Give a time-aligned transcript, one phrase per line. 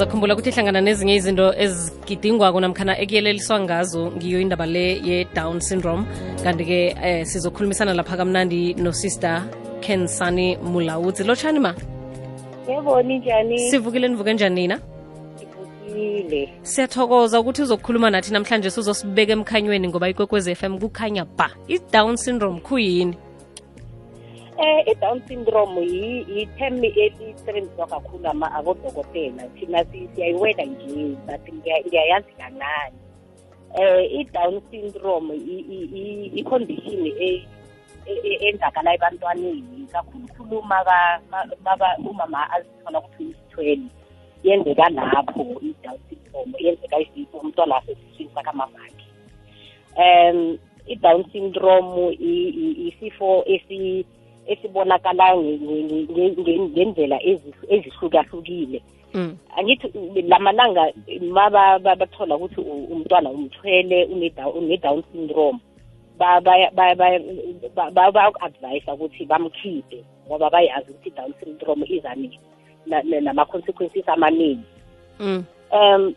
[0.00, 6.04] zakhumbula ukuthi hlangana nezinye izinto ezigidingwako namkhana ekuyeleliswa ngazo ngiyo indaba le ye-down syndrome.
[6.44, 9.44] Kanti-ke eh, sizokhulumisana lapha kamnandi nosister
[9.84, 11.24] kensani mulawuzi.
[11.24, 11.74] Lotshani ma?
[12.68, 13.58] Yebo ninjani?
[13.70, 14.80] Sivukile nivuke njani nina?
[16.62, 21.50] Siyathokoza ukuthi uzokhuluma nathi namhlanje sizosibeka emkhanyweni ngoba ikwekwezi FM kukhanya ba.
[21.68, 23.16] I-down syndrome khuyini
[24.60, 29.42] eh i-down syndrome yi- yi-term elisebenziswa kakhulu ama- abodokotela.
[29.56, 32.92] Thina si- siyayiwela nje but ngiya- ngiyayazi kancane
[33.80, 37.44] eh i-down syndrome i- i- i- i-condition e-
[38.10, 43.86] e- e- enzakala ebantwaneni kakhulukhulu maka- ma- maka- umama azithola ukuthi uyisithwele
[44.44, 49.06] yenzeka lapho i-down syndrome yenzeka isifo umntwana asesiswini sakamamakhe
[49.96, 54.04] um i-down syndrome i- i- isifo esi
[54.52, 58.78] esibonakala nge- nge- nge- nge- ngendlela ezi- ezihlukahlukile
[59.14, 59.32] mm.
[59.56, 59.88] angithi
[60.30, 60.84] lamalanga
[61.34, 61.44] ma
[62.00, 62.60] bathola ukuthi
[62.92, 65.60] umntwana umthwele une-Down- syndrome
[66.18, 67.24] ba- baya- baya- baya-
[67.76, 72.38] ba- ba- bayaku-advyisa ukuthi bamkhiphe ngoba bayazi ukuthi i-down syndrome iza ni-
[72.86, 74.66] na- na- nama-consequences amaningi
[75.20, 75.44] Mm.
[75.72, 76.14] um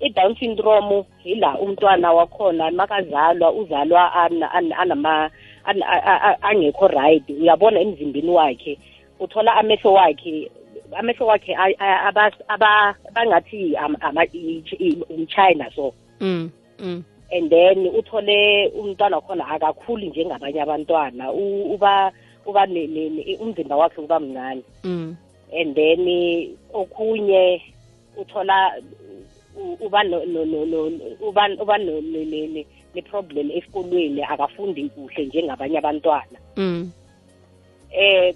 [0.00, 5.30] i-down syndrome yila umntwana wakhona makazalwa uzalwa ana- ana- anama
[6.42, 8.78] angekho right uyabona emzimbeni wakhe
[9.20, 10.50] uthola amehlo wakhe
[10.98, 11.56] amehlo wakhe
[13.14, 13.76] bangathi
[15.10, 16.50] umchina so Mm.
[16.78, 17.02] Mm.
[17.32, 22.12] and then uthole umntwana wakhona akakhuli njengabanye abantwana uba
[22.46, 22.66] uba
[23.40, 25.16] umzimba wakhe uba mncane Mm.
[25.60, 27.62] and then okunye
[28.16, 28.72] uthola
[29.80, 30.02] uba
[31.60, 31.78] uba
[32.94, 36.90] ne- ne-problem esikolweni akafundi kuhle njengabanye abantwana Mm.
[37.90, 38.34] eh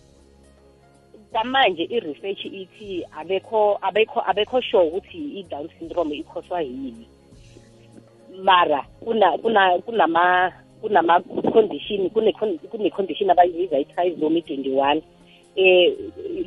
[1.32, 7.06] kamanje i-research ithi abekho abekho abekho sure ukuthi i-down syndrome ikhoswa yini
[8.42, 11.20] mara kuna kuna kunama kunama
[11.52, 12.32] condition kune
[12.70, 15.02] kune condition abayibiza i-trisomy 21
[15.56, 15.92] eh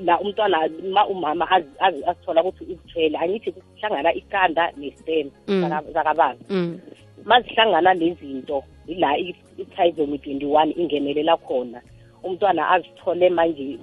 [0.06, 5.62] la umntwana ma umama az- az- azithola ukuthi uzithwele angithi kuhlangana iqanda nestem Mm.
[5.94, 6.80] zakababa Mm.
[7.30, 11.82] Mazihlangana lezinto ila i- i-trisomy 21 ingenelela khona.
[12.24, 13.78] Umntwana azithole manje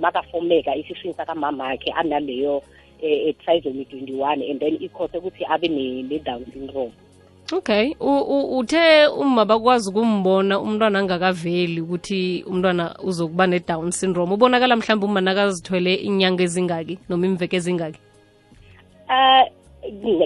[0.00, 2.62] makafomeka esiswini sakamamakhe analeyo
[3.02, 6.92] eh, eh, trisomy 21 and then ikhose ukuthi abe ne- ne-down syndrome.
[7.52, 15.20] Okay uthe uma bakwazi ukumbona umntwana angakaveli ukuthi umntwana uzokuba ne-down syndrome ubonakala mhlawumbe uma
[15.20, 18.00] nakazithwele inyanga ezingaki noma imveke ezingaki?
[19.08, 19.46] Uh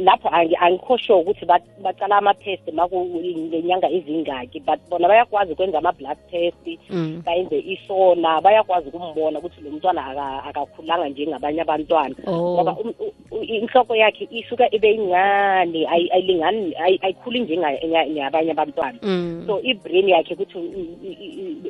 [0.01, 6.17] lapho angi- angikho sure ukuthi ba- bacala ama-test makulenyanga ezingaki but bona bayakwazi ukwenza ama-blood
[6.31, 6.57] test
[6.91, 7.23] mm.
[7.27, 12.55] bayenze isona bayakwazi ukumbona ukuthi lo mntwana aka- akakhulanga njengabanye abantwana Oh.
[12.55, 18.99] ngoba um- u- u- inhloko yakhe isuka ibe incane ayi- ayilingani ayi- ayikhuli njengabanye abantwana
[19.03, 19.45] Mm.
[19.47, 21.19] so i-brain yakhe ukuthi u- u- u-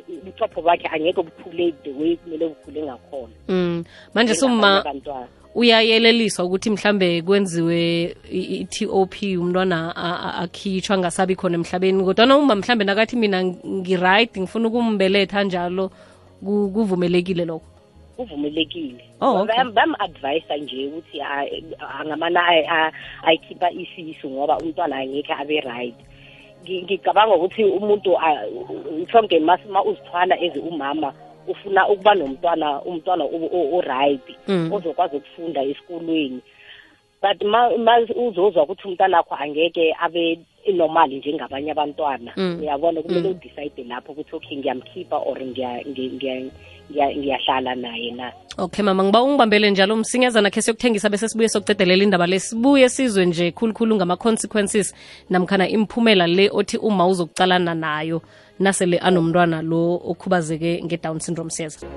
[0.07, 3.83] u- ubuchopho bakhe angeke bukhule the way kumele bukhule ngakhona Mm.
[4.13, 11.35] manje njengabanye suma abantwana uyayeleliswa ukuthi mhlambe kwenziwe i- i-top umntwana a- a- akhitshwa ngasabi
[11.35, 15.91] khona emhlabeni kodwana uma mhlambe nakathi mina ngiright ngifuna ukumbeletha njalo
[16.41, 17.65] kuvumelekile lokho?
[18.17, 19.03] Kuvumelekile.
[19.21, 19.55] Oh, okay.
[19.55, 21.21] Bam- bam-advyisa nje ukuthi
[21.99, 22.41] angamana
[23.23, 25.95] ayikhipha isisu ngoba umntwana angekhe abe right.
[26.69, 28.15] Ngicabanga ukuthi umuntu
[29.11, 31.13] sonke ma uzithwala ezi umama
[31.47, 34.73] ufuna ukuba nomntwana umntwana o- o- o-right Mm.
[34.73, 36.41] ozokwazi ukufunda esikolweni
[37.21, 40.39] but ma ma uzozwa ukuthi umntwana wakho angeke abe
[40.73, 42.59] normal njengabanye abantwana Mm.
[42.61, 43.35] uyabona kumele Mm.
[43.35, 45.37] udecide lapho ukuthi okay ngiyamkhipha or
[46.91, 48.31] ngiya- ngi- ngiya- ngiya- ngiyahlala naye na.
[48.57, 49.95] Okay mama ngiba ungibambele njalo.
[49.95, 52.39] Msinyazana khe siyokuthengisa bese sibuye sokucedelela indaba le.
[52.39, 54.93] Sibuye sizwe nje khulukhulu ngama-consequences
[55.29, 58.21] namkhana imphumela le othi uma uzokucalana nayo
[58.59, 61.87] nasele anomntwana lo okhubazeke nge-down syndrome siyeza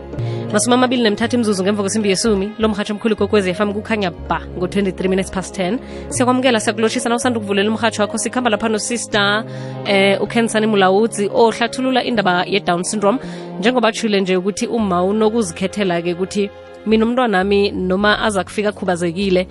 [0.52, 5.08] masumi amabili nemthathu imzuzu ngemva kwesimbi yesumi lo mhatsho omkhulu kokwezi fm kukhanya ba ngo-23
[5.08, 5.78] minutes past 10
[6.08, 9.44] siyakwamukela siyakulotshisa na usanda ukuvulela umhatsho wakho sikhamba lapha nosister
[9.86, 13.18] eh ukensani mulawudzi ohlathulula indaba ye-down syndrome.
[13.58, 16.50] Njengoba tshule nje ukuthi uma unokuzikhethela-ke ukuthi
[16.86, 19.46] mina umntwana umntwanami noma aza kufika khubazekile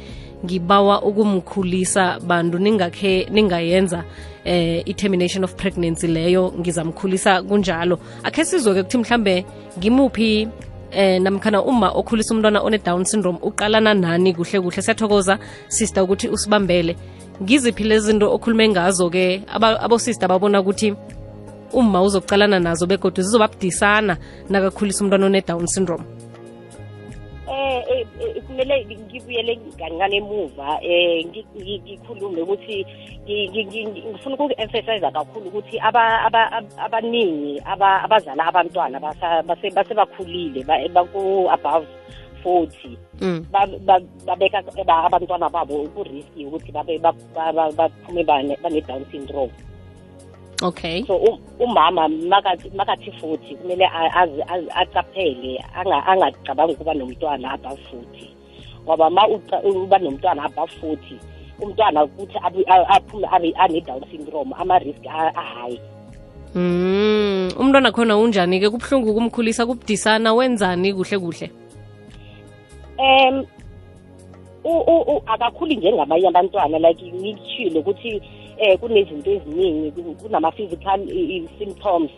[0.45, 4.03] ngibawa ukumkhulisa bantu ningakhe ningayenza
[4.45, 7.99] eh i-termination of pregnancy leyo ngizamkhulisa kunjalo.
[8.23, 9.45] Akhe sizwe-ke ukuthi mhlambe
[9.77, 10.47] ngimuphi
[10.91, 14.81] eh namkhana uma okhulisa umntwana one-down syndrome uqalana nani kuhle kuhle?
[14.81, 16.95] Siyathokoza sister ukuthi usibambele.
[17.41, 20.93] Ngiziphi lezi zinto okhulume ngazo-ke abosister abosista babona ukuthi
[21.73, 24.17] umma uzokucalana nazo begodwa zizobabudisana
[24.49, 26.05] nakakhulisa umntwana one-down syndrome.
[27.47, 32.85] Um kumele ngibuyele kancane emuva um ngikhulume ukuthi
[33.27, 35.79] ngifuna uku-emphasize kakhulu ukuthi
[36.85, 38.99] abaningi abazala abantwana
[39.75, 41.87] basebakhulile baku-above
[42.43, 42.97] forty.
[43.21, 43.45] Mm.
[44.25, 49.51] Babeka abantwana babo ku-risk ukuthi baphume bane-down syndrome.
[50.63, 51.03] Okay.
[51.05, 52.07] So um- umama
[52.75, 53.85] makathi futhi kumele
[54.75, 58.29] acaphele anga- angacabangi ukuba nomntwana above forty
[58.85, 59.27] ngoba ma
[59.63, 61.15] uba nomntwana above forty
[61.61, 62.37] umntwana ukuthi
[62.89, 63.27] aphume
[63.57, 65.79] ane-down syndrome ama-risk ahayi
[66.55, 67.51] mm.
[67.59, 71.51] umntwana khona unjani-ke kubuhlungu ukumkhulisa kubudisana wenzani kuhle kuhle?
[72.99, 73.45] Um
[74.63, 78.21] u- akakhuli njengabanye abantwana like ngikushilo ukuthi
[78.63, 82.11] eh kunezinto eziningi ku- kunama-physical i- i- symptoms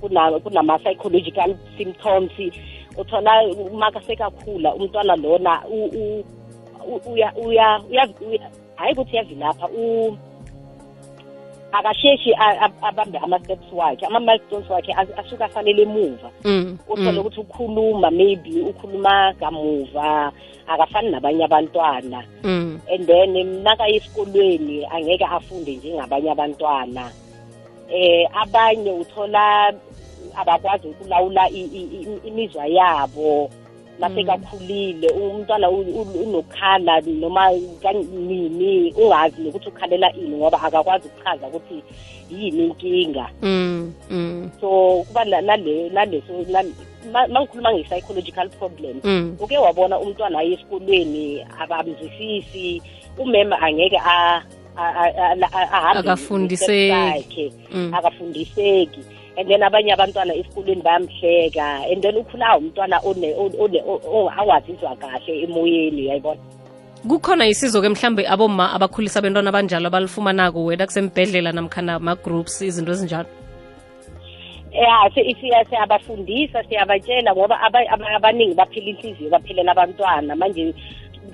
[0.00, 2.32] kuna- kunama-psychological symptoms.
[3.00, 3.32] Uthola
[3.82, 6.24] makasekakhula umntwana lona u- u-
[6.92, 10.16] u- uya uya uya uya- hhayi ukuthi uyavilapha u
[11.78, 12.34] akasheshi
[12.82, 16.78] abambe ama-steps wakhe ama-milestones wakhe as- asuke afanele emuva mm.
[16.88, 17.18] uthole mm.
[17.18, 20.32] ukuthi ukhuluma maybe ukhuluma kamuva
[20.66, 22.80] akafani nabanye abantwana mm.
[22.94, 27.10] and then nakaye esikolweni angeke afunde njengabanye abantwana
[27.88, 29.72] eh abanye uthola
[30.36, 31.48] abakwazi ukulawula
[32.24, 33.50] imizwa yabo
[34.00, 37.50] nasekakhulile umntwana unokukhala noma
[37.82, 41.82] kanini ungazi nokuthi ukhalela ini ngoba akakwazi ukuchaza ukuthi
[42.30, 43.92] yini inkinga mm.
[44.10, 44.50] mm.
[44.60, 46.64] so kuba na- nale naleso na-
[47.12, 49.36] ma ma ngikhuluma nge-psychological problem mm.
[49.40, 52.82] uke wabona umntwana aye esikolweni abamzwisisi
[53.18, 54.42] umema angeke a-
[54.76, 57.52] a- a- a- a- ahambe Akafundiseki.
[57.74, 57.94] Mm.
[57.94, 59.00] akafundiseki
[59.38, 61.90] and then abanye abantwana esikolweni bayamhleka.
[61.92, 66.40] And then ukhula umntwana one- one- one- o- awazizwa kahle emoyeni yayibona
[67.08, 73.28] kukhona isizo-ke mhlambe aboma abakhulisa abentwana abanjalo abalifumanako wena kusembhedlela namkhana ama-groups izinto ezinjalo?
[74.72, 80.36] Ya si- siya- siyabafundisa siyabatshela ngoba aba- aba- abaningi baphila inhliziyo baphelela abantwana.
[80.36, 80.74] Manje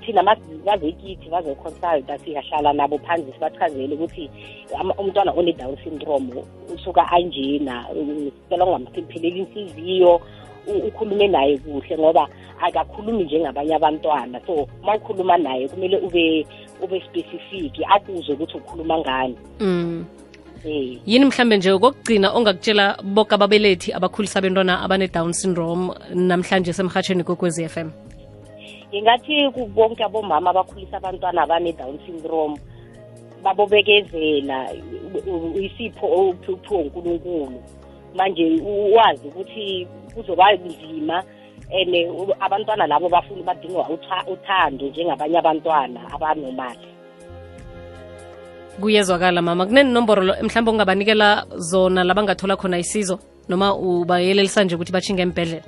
[0.01, 0.23] thina
[0.65, 4.31] bazekithi bazoconsulta siyahlala nabo phansi sibachazele ukuthi
[4.99, 6.45] umntwana one-down syndrome
[6.75, 7.87] usuka anjena
[8.49, 10.21] sicela ungampheleli inhliziyo
[10.67, 12.29] ukhulume naye kuhle ngoba
[12.61, 16.47] akakhulumi njengabanye abantwana so ma ukhuluma naye kumele ube
[16.83, 20.05] ube specific akuzwe ukuthi ukhuluma ngani mm.
[20.63, 20.99] Hey.
[21.07, 27.91] yini mhlambe nje kokugcina ongakutshela boke ababelethi abakhulisa bentwana abane-down syndrome namhlanje semhatsheni f FM
[28.93, 32.57] ngingathi kubonke abomama abakhulisa abantwana abane-down syndrome
[33.43, 34.69] babobekezela
[35.15, 37.63] u- u- isipho uphiwa unkulunkulu.
[38.15, 38.45] Manje
[38.97, 41.25] wazi ukuthi kuzoba nzima
[41.73, 41.95] and
[42.41, 46.87] abantwana labo bafuna badinga utha- uthando njengabanye abantwana abanomali.
[48.81, 49.67] Kuyezwakala mama.
[49.67, 53.19] Kunenomboro lo- mhlawumbe ongabanikela zona la bangathola khona isizo
[53.49, 55.63] noma ubayelelisa nje ukuthi batshinga embhedlela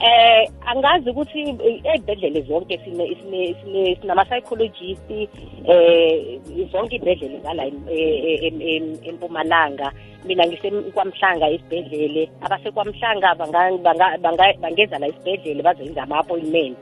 [0.00, 6.38] eh angazi ukuthi eh, ey'bhedlele zonke sine sine sine sinama-psychologist eh
[6.72, 9.92] zonke iy'bhedlele ngala em- eh, em- em- empumalanga.
[10.26, 16.78] Mina ngisekwamhlanga esibhedlele abasekwamhlanga banga- banga- banga- bangeza la esibhedlele bazoyenza ama-appointment.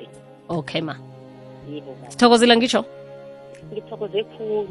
[0.48, 0.94] Okay ma.
[1.72, 2.10] Yebo baba.
[2.10, 2.84] sithokozile ngitsho?
[3.72, 4.68] Ngithokoze khulu.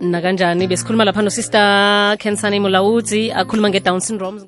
[0.00, 0.66] Nakanjani?
[0.66, 4.40] Besikhuluma lapha nosister kensani mulawudzi akhuluma nge-down syndrome.